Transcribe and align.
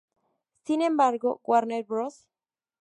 Sin 0.63 0.81
embargo, 0.81 1.41
Warner 1.43 1.83
Bros. 1.85 2.27